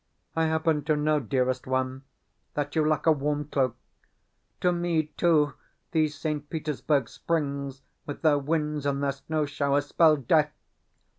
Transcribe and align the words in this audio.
I 0.35 0.45
happen 0.47 0.83
to 0.85 0.95
know, 0.95 1.19
dearest 1.19 1.67
one, 1.67 2.05
that 2.55 2.75
you 2.75 2.83
lack 2.83 3.05
a 3.05 3.11
warm 3.11 3.45
cloak. 3.45 3.75
To 4.61 4.71
me 4.71 5.03
too, 5.15 5.53
these 5.91 6.17
St. 6.17 6.49
Petersburg 6.49 7.07
springs, 7.07 7.83
with 8.07 8.23
their 8.23 8.39
winds 8.39 8.87
and 8.87 9.03
their 9.03 9.11
snow 9.11 9.45
showers, 9.45 9.85
spell 9.85 10.17
death. 10.17 10.51